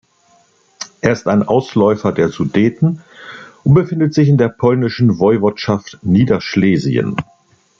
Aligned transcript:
Es 1.01 1.19
ist 1.19 1.27
ein 1.27 1.43
Ausläufer 1.43 2.11
der 2.11 2.29
Sudeten 2.29 3.03
und 3.63 3.75
befindet 3.75 4.15
sich 4.15 4.29
in 4.29 4.37
der 4.39 4.49
polnischen 4.49 5.19
Woiwodschaft 5.19 5.99
Niederschlesien. 6.01 7.17